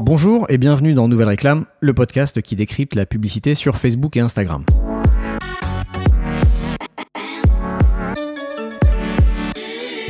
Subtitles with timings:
[0.00, 4.20] Bonjour et bienvenue dans Nouvelle Réclame, le podcast qui décrypte la publicité sur Facebook et
[4.20, 4.64] Instagram.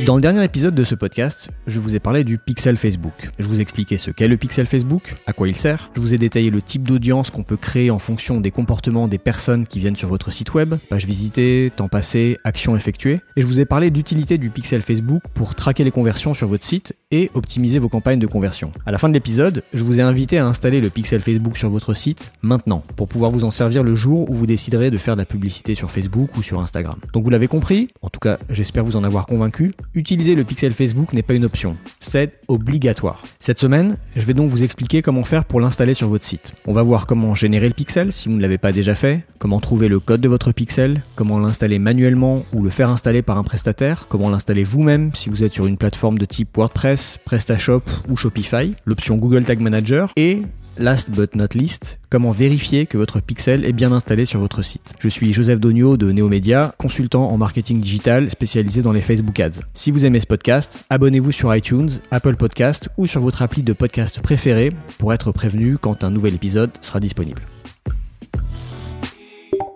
[0.03, 3.31] Dans le dernier épisode de ce podcast, je vous ai parlé du pixel Facebook.
[3.39, 5.89] Je vous ai expliqué ce qu'est le pixel Facebook, à quoi il sert.
[5.95, 9.17] Je vous ai détaillé le type d'audience qu'on peut créer en fonction des comportements des
[9.17, 13.21] personnes qui viennent sur votre site web, page visitée, temps passé, actions effectuées.
[13.37, 16.65] Et je vous ai parlé d'utilité du pixel Facebook pour traquer les conversions sur votre
[16.65, 18.73] site et optimiser vos campagnes de conversion.
[18.85, 21.69] À la fin de l'épisode, je vous ai invité à installer le pixel Facebook sur
[21.69, 25.15] votre site maintenant pour pouvoir vous en servir le jour où vous déciderez de faire
[25.15, 26.97] de la publicité sur Facebook ou sur Instagram.
[27.13, 30.73] Donc vous l'avez compris, en tout cas j'espère vous en avoir convaincu, utiliser le pixel
[30.73, 33.23] Facebook n'est pas une option, c'est obligatoire.
[33.39, 36.53] Cette semaine, je vais donc vous expliquer comment faire pour l'installer sur votre site.
[36.67, 39.59] On va voir comment générer le pixel si vous ne l'avez pas déjà fait, comment
[39.59, 43.43] trouver le code de votre pixel, comment l'installer manuellement ou le faire installer par un
[43.43, 48.17] prestataire, comment l'installer vous-même si vous êtes sur une plateforme de type WordPress, PrestaShop ou
[48.17, 50.41] Shopify, l'option Google Tag Manager et
[50.77, 54.93] Last but not least, comment vérifier que votre pixel est bien installé sur votre site.
[54.99, 59.61] Je suis Joseph Dogno de Neomedia, consultant en marketing digital spécialisé dans les Facebook Ads.
[59.73, 63.71] Si vous aimez ce podcast, abonnez-vous sur iTunes, Apple Podcast ou sur votre appli de
[63.71, 67.43] podcast préféré pour être prévenu quand un nouvel épisode sera disponible.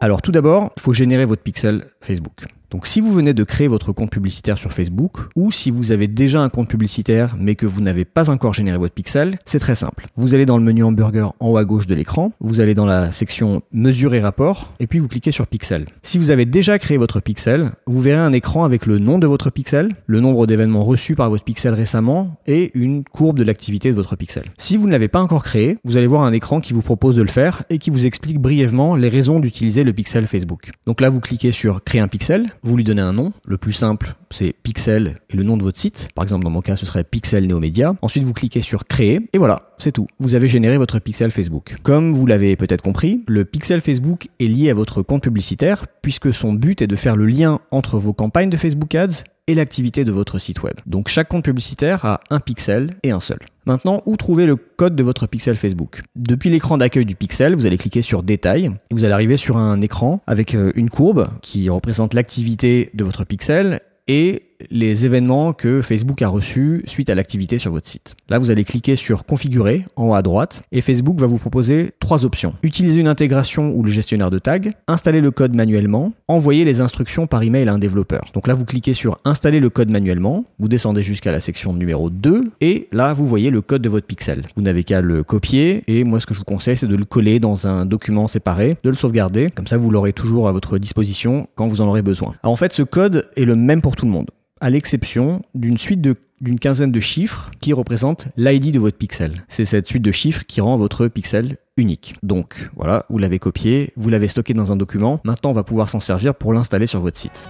[0.01, 2.45] Alors tout d'abord, il faut générer votre pixel Facebook.
[2.71, 6.07] Donc si vous venez de créer votre compte publicitaire sur Facebook, ou si vous avez
[6.07, 9.75] déjà un compte publicitaire mais que vous n'avez pas encore généré votre pixel, c'est très
[9.75, 10.07] simple.
[10.15, 12.85] Vous allez dans le menu hamburger en haut à gauche de l'écran, vous allez dans
[12.85, 15.85] la section mesure et rapport, et puis vous cliquez sur pixel.
[16.03, 19.25] Si vous avez déjà créé votre pixel, vous verrez un écran avec le nom de
[19.25, 23.89] votre pixel, le nombre d'événements reçus par votre pixel récemment, et une courbe de l'activité
[23.89, 24.43] de votre pixel.
[24.57, 27.15] Si vous ne l'avez pas encore créé, vous allez voir un écran qui vous propose
[27.15, 30.71] de le faire et qui vous explique brièvement les raisons d'utiliser le pixel Facebook.
[30.85, 33.33] Donc là, vous cliquez sur créer un pixel, vous lui donnez un nom.
[33.45, 36.09] Le plus simple, c'est Pixel et le nom de votre site.
[36.15, 37.95] Par exemple, dans mon cas, ce serait Pixel Neomedia.
[38.01, 40.07] Ensuite, vous cliquez sur Créer et voilà, c'est tout.
[40.19, 41.77] Vous avez généré votre pixel Facebook.
[41.83, 46.33] Comme vous l'avez peut-être compris, le pixel Facebook est lié à votre compte publicitaire puisque
[46.33, 50.05] son but est de faire le lien entre vos campagnes de Facebook Ads et l'activité
[50.05, 50.75] de votre site web.
[50.85, 53.39] Donc chaque compte publicitaire a un pixel et un seul.
[53.69, 56.01] Maintenant, où trouver le code de votre pixel Facebook?
[56.15, 59.57] Depuis l'écran d'accueil du pixel, vous allez cliquer sur Détails et vous allez arriver sur
[59.57, 65.81] un écran avec une courbe qui représente l'activité de votre pixel et les événements que
[65.81, 68.15] Facebook a reçus suite à l'activité sur votre site.
[68.29, 71.91] Là, vous allez cliquer sur Configurer en haut à droite et Facebook va vous proposer
[71.99, 72.53] trois options.
[72.63, 77.27] Utiliser une intégration ou le gestionnaire de tags, installer le code manuellement, envoyer les instructions
[77.27, 78.25] par email à un développeur.
[78.33, 82.09] Donc là, vous cliquez sur Installer le code manuellement, vous descendez jusqu'à la section numéro
[82.09, 84.47] 2 et là, vous voyez le code de votre pixel.
[84.55, 87.05] Vous n'avez qu'à le copier et moi, ce que je vous conseille, c'est de le
[87.05, 89.49] coller dans un document séparé, de le sauvegarder.
[89.51, 92.33] Comme ça, vous l'aurez toujours à votre disposition quand vous en aurez besoin.
[92.43, 94.29] Alors, en fait, ce code est le même pour tout le monde
[94.61, 96.07] à l'exception d'une suite
[96.41, 99.43] d'une quinzaine de chiffres qui représentent l'ID de votre pixel.
[99.49, 102.15] C'est cette suite de chiffres qui rend votre pixel unique.
[102.23, 105.89] Donc voilà, vous l'avez copié, vous l'avez stocké dans un document, maintenant on va pouvoir
[105.89, 107.43] s'en servir pour l'installer sur votre site.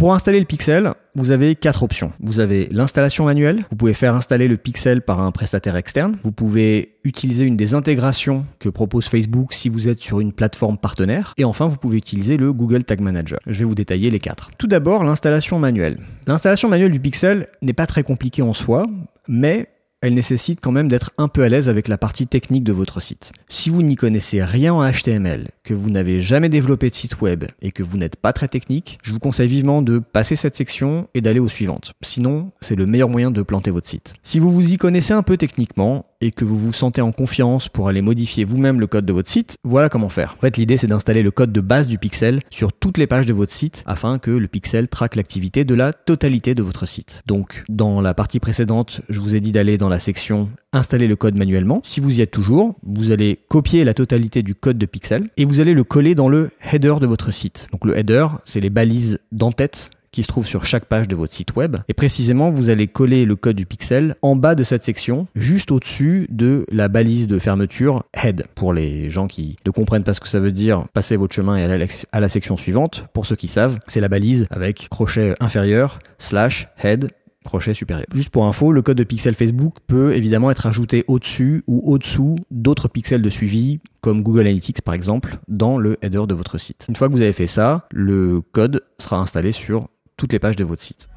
[0.00, 2.10] Pour installer le pixel, vous avez quatre options.
[2.20, 6.32] Vous avez l'installation manuelle, vous pouvez faire installer le pixel par un prestataire externe, vous
[6.32, 11.34] pouvez utiliser une des intégrations que propose Facebook si vous êtes sur une plateforme partenaire,
[11.36, 13.40] et enfin vous pouvez utiliser le Google Tag Manager.
[13.46, 14.50] Je vais vous détailler les quatre.
[14.56, 15.98] Tout d'abord, l'installation manuelle.
[16.26, 18.86] L'installation manuelle du pixel n'est pas très compliquée en soi,
[19.28, 19.68] mais
[20.02, 23.00] elle nécessite quand même d'être un peu à l'aise avec la partie technique de votre
[23.00, 23.32] site.
[23.48, 27.44] Si vous n'y connaissez rien en HTML, que vous n'avez jamais développé de site web
[27.60, 31.08] et que vous n'êtes pas très technique, je vous conseille vivement de passer cette section
[31.14, 31.92] et d'aller aux suivantes.
[32.02, 34.14] Sinon, c'est le meilleur moyen de planter votre site.
[34.22, 37.68] Si vous vous y connaissez un peu techniquement et que vous vous sentez en confiance
[37.68, 40.36] pour aller modifier vous-même le code de votre site, voilà comment faire.
[40.38, 43.26] En fait, l'idée c'est d'installer le code de base du pixel sur toutes les pages
[43.26, 47.22] de votre site afin que le pixel traque l'activité de la totalité de votre site.
[47.26, 51.16] Donc, dans la partie précédente, je vous ai dit d'aller dans la section installer le
[51.16, 51.80] code manuellement.
[51.84, 55.44] Si vous y êtes toujours, vous allez copier la totalité du code de pixel et
[55.44, 57.68] vous allez le coller dans le header de votre site.
[57.72, 61.32] Donc le header, c'est les balises d'en-tête qui se trouvent sur chaque page de votre
[61.32, 61.76] site web.
[61.88, 65.70] Et précisément, vous allez coller le code du pixel en bas de cette section, juste
[65.70, 68.44] au-dessus de la balise de fermeture head.
[68.54, 71.56] Pour les gens qui ne comprennent pas ce que ça veut dire, passez votre chemin
[71.56, 73.06] et allez à la section suivante.
[73.12, 77.10] Pour ceux qui savent, c'est la balise avec crochet inférieur, slash, head,
[77.44, 78.06] crochet supérieur.
[78.12, 82.36] Juste pour info, le code de pixel Facebook peut évidemment être ajouté au-dessus ou au-dessous
[82.50, 86.86] d'autres pixels de suivi, comme Google Analytics par exemple, dans le header de votre site.
[86.88, 89.88] Une fois que vous avez fait ça, le code sera installé sur
[90.20, 91.08] toutes les pages de votre site.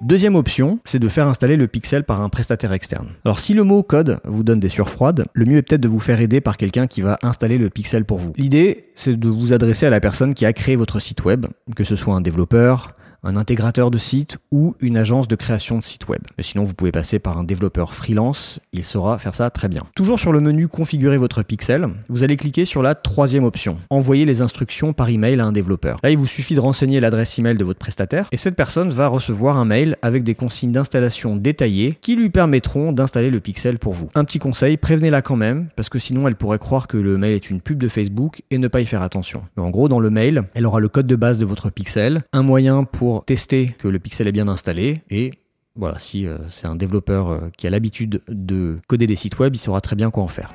[0.00, 3.08] Deuxième option, c'est de faire installer le pixel par un prestataire externe.
[3.24, 5.98] Alors si le mot code vous donne des surfroides, le mieux est peut-être de vous
[5.98, 8.34] faire aider par quelqu'un qui va installer le pixel pour vous.
[8.36, 11.82] L'idée, c'est de vous adresser à la personne qui a créé votre site web, que
[11.82, 12.94] ce soit un développeur,
[13.24, 16.20] un intégrateur de site ou une agence de création de site web.
[16.36, 19.84] Mais sinon, vous pouvez passer par un développeur freelance, il saura faire ça très bien.
[19.94, 24.24] Toujours sur le menu Configurer votre pixel, vous allez cliquer sur la troisième option, Envoyer
[24.24, 25.98] les instructions par email à un développeur.
[26.02, 29.08] Là, il vous suffit de renseigner l'adresse email de votre prestataire et cette personne va
[29.08, 33.92] recevoir un mail avec des consignes d'installation détaillées qui lui permettront d'installer le pixel pour
[33.92, 34.10] vous.
[34.14, 37.34] Un petit conseil, prévenez-la quand même parce que sinon elle pourrait croire que le mail
[37.34, 39.44] est une pub de Facebook et ne pas y faire attention.
[39.56, 42.22] Mais en gros, dans le mail, elle aura le code de base de votre pixel,
[42.32, 42.84] un moyen
[43.20, 45.32] tester que le pixel est bien installé et
[45.76, 49.56] voilà, si euh, c'est un développeur euh, qui a l'habitude de coder des sites web,
[49.56, 50.52] il saura très bien quoi en faire.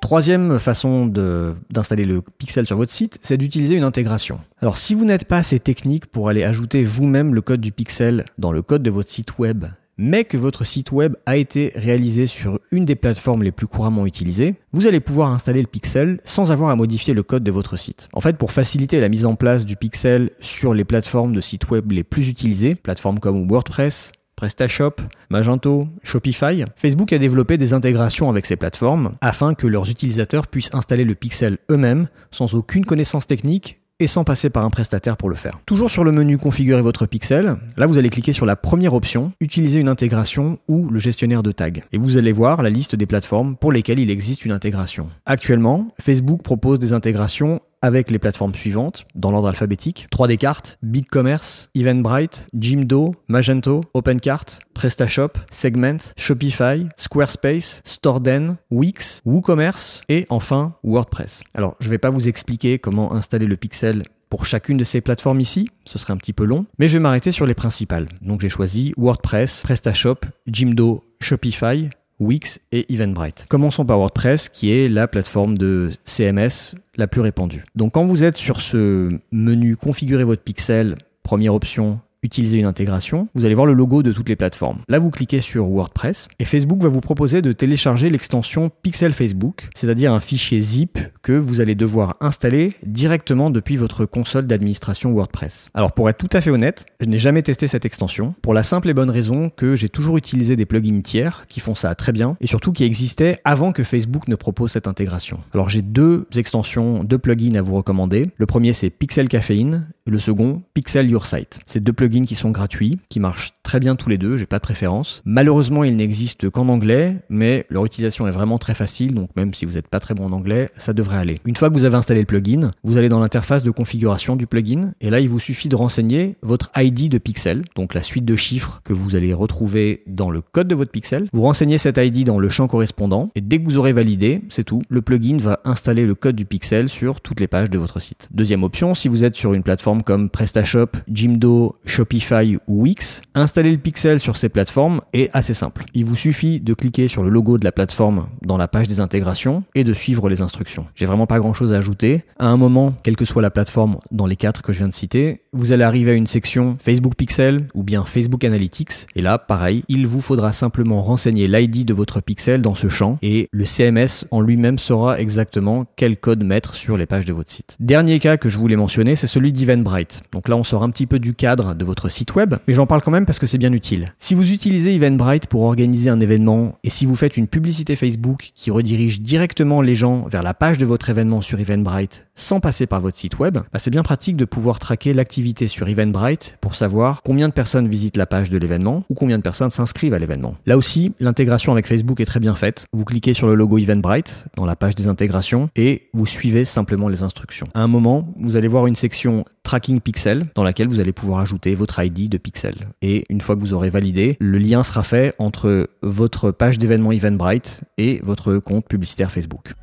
[0.00, 4.40] Troisième façon d'installer le pixel sur votre site, c'est d'utiliser une intégration.
[4.60, 8.24] Alors si vous n'êtes pas assez technique pour aller ajouter vous-même le code du pixel
[8.36, 9.66] dans le code de votre site web
[10.02, 14.04] mais que votre site web a été réalisé sur une des plateformes les plus couramment
[14.04, 17.76] utilisées, vous allez pouvoir installer le pixel sans avoir à modifier le code de votre
[17.76, 18.08] site.
[18.12, 21.70] En fait, pour faciliter la mise en place du pixel sur les plateformes de sites
[21.70, 24.96] web les plus utilisées, plateformes comme WordPress, PrestaShop,
[25.30, 30.74] Magento, Shopify, Facebook a développé des intégrations avec ces plateformes afin que leurs utilisateurs puissent
[30.74, 35.30] installer le pixel eux-mêmes sans aucune connaissance technique et sans passer par un prestataire pour
[35.30, 35.60] le faire.
[35.66, 39.32] Toujours sur le menu Configurer votre pixel, là vous allez cliquer sur la première option,
[39.40, 41.70] Utiliser une intégration ou le gestionnaire de tags.
[41.92, 45.08] Et vous allez voir la liste des plateformes pour lesquelles il existe une intégration.
[45.26, 51.68] Actuellement, Facebook propose des intégrations avec les plateformes suivantes, dans l'ordre alphabétique 3D Cartes, BigCommerce,
[51.74, 61.42] Eventbrite, Jimdo, Magento, OpenCart, PrestaShop, Segment, Shopify, Squarespace, Storden, Wix, WooCommerce et enfin WordPress.
[61.54, 65.02] Alors, je ne vais pas vous expliquer comment installer le pixel pour chacune de ces
[65.02, 68.08] plateformes ici, ce serait un petit peu long, mais je vais m'arrêter sur les principales.
[68.22, 71.90] Donc j'ai choisi WordPress, PrestaShop, Jimdo, Shopify,
[72.22, 73.46] Wix et Eventbrite.
[73.48, 77.64] Commençons par WordPress qui est la plateforme de CMS la plus répandue.
[77.74, 83.28] Donc quand vous êtes sur ce menu configurer votre pixel, première option, utiliser une intégration,
[83.34, 84.78] vous allez voir le logo de toutes les plateformes.
[84.88, 89.68] Là, vous cliquez sur WordPress et Facebook va vous proposer de télécharger l'extension Pixel Facebook,
[89.74, 95.68] c'est-à-dire un fichier zip que vous allez devoir installer directement depuis votre console d'administration WordPress.
[95.74, 98.62] Alors pour être tout à fait honnête, je n'ai jamais testé cette extension pour la
[98.62, 102.12] simple et bonne raison que j'ai toujours utilisé des plugins tiers qui font ça très
[102.12, 105.40] bien et surtout qui existaient avant que Facebook ne propose cette intégration.
[105.52, 108.30] Alors j'ai deux extensions, deux plugins à vous recommander.
[108.36, 111.60] Le premier c'est Pixel Caffeine et le second Pixel Your Site.
[111.66, 114.58] C'est deux plugins qui sont gratuits, qui marchent très bien tous les deux, j'ai pas
[114.58, 115.22] de préférence.
[115.24, 119.64] Malheureusement, ils n'existent qu'en anglais, mais leur utilisation est vraiment très facile, donc même si
[119.64, 121.40] vous n'êtes pas très bon en anglais, ça devrait aller.
[121.44, 124.46] Une fois que vous avez installé le plugin, vous allez dans l'interface de configuration du
[124.46, 128.24] plugin, et là, il vous suffit de renseigner votre ID de pixel, donc la suite
[128.24, 131.28] de chiffres que vous allez retrouver dans le code de votre pixel.
[131.32, 134.64] Vous renseignez cet ID dans le champ correspondant, et dès que vous aurez validé, c'est
[134.64, 138.00] tout, le plugin va installer le code du pixel sur toutes les pages de votre
[138.00, 138.28] site.
[138.32, 143.72] Deuxième option, si vous êtes sur une plateforme comme PrestaShop, Jimdo, Shopify ou Wix, installer
[143.72, 145.84] le pixel sur ces plateformes est assez simple.
[145.94, 149.00] Il vous suffit de cliquer sur le logo de la plateforme dans la page des
[149.00, 150.86] intégrations et de suivre les instructions.
[150.94, 152.24] J'ai vraiment pas grand chose à ajouter.
[152.38, 154.94] À un moment, quelle que soit la plateforme dans les quatre que je viens de
[154.94, 159.06] citer, vous allez arriver à une section Facebook Pixel ou bien Facebook Analytics.
[159.14, 163.18] Et là, pareil, il vous faudra simplement renseigner l'ID de votre pixel dans ce champ
[163.22, 167.50] et le CMS en lui-même saura exactement quel code mettre sur les pages de votre
[167.50, 167.76] site.
[167.80, 170.22] Dernier cas que je voulais mentionner, c'est celui d'Eventbrite.
[170.32, 172.72] Donc là, on sort un petit peu du cadre de votre votre site web, mais
[172.72, 174.14] j'en parle quand même parce que c'est bien utile.
[174.18, 178.50] Si vous utilisez Eventbrite pour organiser un événement et si vous faites une publicité Facebook
[178.54, 182.86] qui redirige directement les gens vers la page de votre événement sur Eventbrite sans passer
[182.86, 186.74] par votre site web, bah c'est bien pratique de pouvoir traquer l'activité sur Eventbrite pour
[186.74, 190.18] savoir combien de personnes visitent la page de l'événement ou combien de personnes s'inscrivent à
[190.18, 190.56] l'événement.
[190.66, 192.86] Là aussi, l'intégration avec Facebook est très bien faite.
[192.92, 197.08] Vous cliquez sur le logo Eventbrite dans la page des intégrations et vous suivez simplement
[197.08, 197.68] les instructions.
[197.74, 201.40] À un moment, vous allez voir une section Tracking Pixel dans laquelle vous allez pouvoir
[201.40, 202.74] ajouter votre ID de pixel.
[203.00, 207.12] Et une fois que vous aurez validé, le lien sera fait entre votre page d'événement
[207.12, 209.74] Eventbrite et votre compte publicitaire Facebook.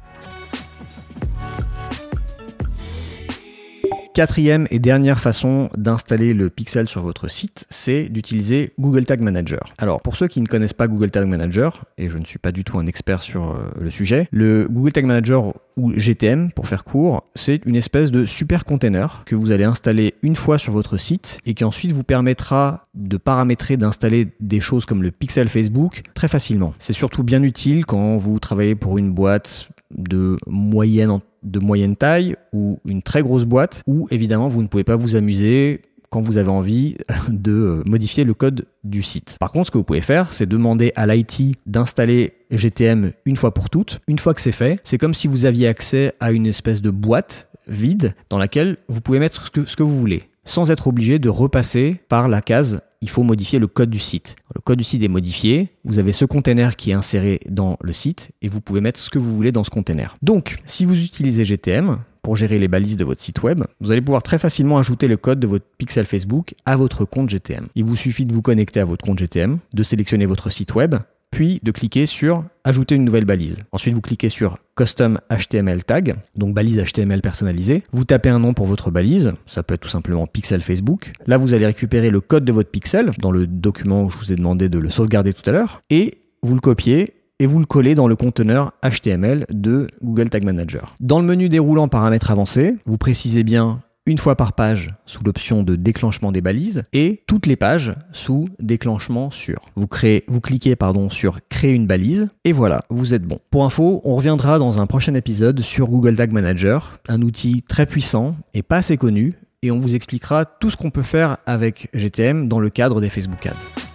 [4.20, 9.74] Quatrième et dernière façon d'installer le pixel sur votre site, c'est d'utiliser Google Tag Manager.
[9.78, 12.52] Alors pour ceux qui ne connaissent pas Google Tag Manager, et je ne suis pas
[12.52, 16.68] du tout un expert sur euh, le sujet, le Google Tag Manager ou GTM pour
[16.68, 20.74] faire court, c'est une espèce de super container que vous allez installer une fois sur
[20.74, 25.48] votre site et qui ensuite vous permettra de paramétrer, d'installer des choses comme le pixel
[25.48, 26.74] Facebook très facilement.
[26.78, 32.36] C'est surtout bien utile quand vous travaillez pour une boîte de moyenne de moyenne taille
[32.52, 36.38] ou une très grosse boîte où évidemment vous ne pouvez pas vous amuser quand vous
[36.38, 36.98] avez envie
[37.30, 39.38] de euh, modifier le code du site.
[39.40, 43.54] Par contre, ce que vous pouvez faire, c'est demander à l'IT d'installer GTM une fois
[43.54, 44.02] pour toutes.
[44.08, 46.90] Une fois que c'est fait, c'est comme si vous aviez accès à une espèce de
[46.90, 50.88] boîte vide dans laquelle vous pouvez mettre ce que, ce que vous voulez sans être
[50.88, 54.36] obligé de repasser par la case il faut modifier le code du site.
[54.54, 57.94] Le code du site est modifié, vous avez ce container qui est inséré dans le
[57.94, 60.16] site et vous pouvez mettre ce que vous voulez dans ce container.
[60.22, 64.02] Donc, si vous utilisez GTM pour gérer les balises de votre site web, vous allez
[64.02, 67.68] pouvoir très facilement ajouter le code de votre pixel Facebook à votre compte GTM.
[67.76, 70.96] Il vous suffit de vous connecter à votre compte GTM, de sélectionner votre site web,
[71.32, 73.58] puis de cliquer sur Ajouter une nouvelle balise.
[73.72, 77.84] Ensuite, vous cliquez sur Custom HTML Tag, donc balise HTML personnalisée.
[77.92, 81.14] Vous tapez un nom pour votre balise, ça peut être tout simplement Pixel Facebook.
[81.26, 84.32] Là, vous allez récupérer le code de votre pixel dans le document où je vous
[84.32, 87.66] ai demandé de le sauvegarder tout à l'heure, et vous le copiez et vous le
[87.66, 90.96] collez dans le conteneur HTML de Google Tag Manager.
[91.00, 95.64] Dans le menu déroulant paramètres avancés, vous précisez bien une fois par page sous l'option
[95.64, 99.62] de déclenchement des balises et toutes les pages sous déclenchement sur.
[99.76, 103.40] Vous créez, vous cliquez pardon sur créer une balise et voilà, vous êtes bon.
[103.52, 107.86] Pour info, on reviendra dans un prochain épisode sur Google Tag Manager, un outil très
[107.86, 111.90] puissant et pas assez connu et on vous expliquera tout ce qu'on peut faire avec
[111.94, 113.89] GTM dans le cadre des Facebook Ads.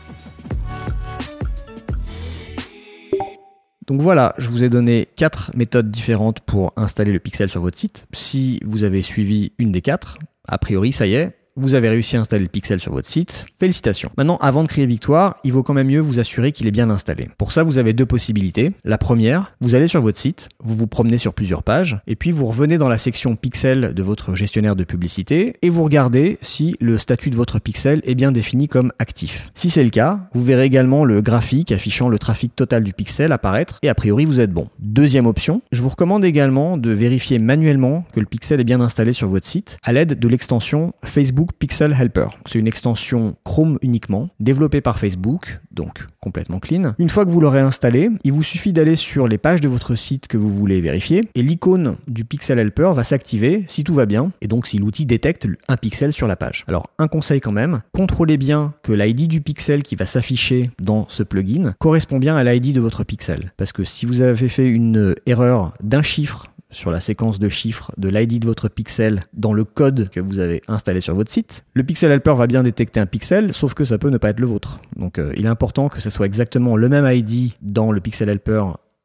[3.87, 7.79] Donc voilà, je vous ai donné quatre méthodes différentes pour installer le pixel sur votre
[7.79, 8.07] site.
[8.13, 12.17] Si vous avez suivi une des quatre, a priori ça y est, vous avez réussi
[12.17, 13.47] à installer le pixel sur votre site.
[13.61, 14.11] Félicitations.
[14.17, 16.91] Maintenant, avant de crier victoire, il vaut quand même mieux vous assurer qu'il est bien
[16.91, 17.29] installé.
[17.39, 18.73] Pour ça, vous avez deux possibilités.
[18.83, 22.33] La première, vous allez sur votre site, vous vous promenez sur plusieurs pages, et puis
[22.33, 26.77] vous revenez dans la section pixel de votre gestionnaire de publicité, et vous regardez si
[26.81, 29.51] le statut de votre pixel est bien défini comme actif.
[29.55, 33.31] Si c'est le cas, vous verrez également le graphique affichant le trafic total du pixel
[33.31, 34.69] apparaître, et a priori vous êtes bon.
[34.81, 39.13] Deuxième option, je vous recommande également de vérifier manuellement que le pixel est bien installé
[39.13, 40.93] sur votre site à l'aide de l'extension
[41.53, 42.29] Pixel Helper.
[42.47, 46.95] C'est une extension Chrome uniquement, développée par Facebook, donc complètement clean.
[46.99, 49.95] Une fois que vous l'aurez installé, il vous suffit d'aller sur les pages de votre
[49.95, 54.07] site que vous voulez vérifier, et l'icône du Pixel Helper va s'activer si tout va
[54.07, 56.65] bien, et donc si l'outil détecte un pixel sur la page.
[56.69, 61.07] Alors, un conseil quand même, contrôlez bien que l'ID du pixel qui va s'afficher dans
[61.09, 63.53] ce plugin correspond bien à l'ID de votre pixel.
[63.57, 67.93] Parce que si vous avez fait une erreur d'un chiffre sur la séquence de chiffres
[67.97, 71.65] de l'ID de votre pixel dans le code que vous avez installé sur votre site.
[71.73, 74.41] Le Pixel Helper va bien détecter un pixel, sauf que ça peut ne pas être
[74.41, 74.81] le vôtre.
[74.97, 78.29] Donc euh, il est important que ce soit exactement le même ID dans le Pixel
[78.29, 78.65] Helper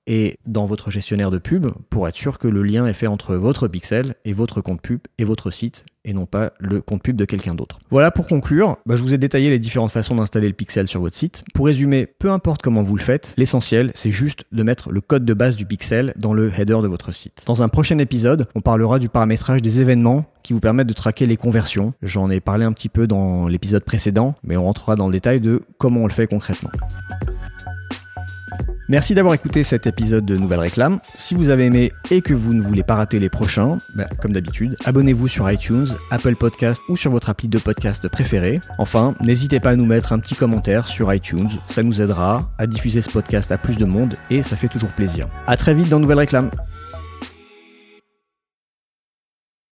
[0.10, 3.36] et dans votre gestionnaire de pub pour être sûr que le lien est fait entre
[3.36, 7.16] votre pixel et votre compte pub et votre site et non pas le compte pub
[7.16, 7.80] de quelqu'un d'autre.
[7.92, 11.02] Voilà pour conclure, bah, je vous ai détaillé les différentes façons d'installer le pixel sur
[11.02, 11.44] votre site.
[11.54, 15.26] Pour résumer, peu importe comment vous le faites, l'essentiel c'est juste de mettre le code
[15.26, 17.44] de base du pixel dans le header de votre site.
[17.46, 21.28] Dans un prochain épisode, on parlera du paramétrage des événements qui vous permettent de traquer
[21.28, 21.94] les conversions.
[22.02, 25.40] J'en ai parlé un petit peu dans l'épisode précédent, mais on rentrera dans le détail
[25.40, 26.72] de comment on le fait concrètement.
[28.90, 31.00] Merci d'avoir écouté cet épisode de Nouvelle Réclame.
[31.14, 34.34] Si vous avez aimé et que vous ne voulez pas rater les prochains, bah, comme
[34.34, 38.62] d'habitude, abonnez-vous sur iTunes, Apple Podcast ou sur votre appli de podcast préféré.
[38.80, 42.66] Enfin, n'hésitez pas à nous mettre un petit commentaire sur iTunes, ça nous aidera à
[42.66, 45.28] diffuser ce podcast à plus de monde et ça fait toujours plaisir.
[45.46, 46.50] À très vite dans Nouvelle Réclame.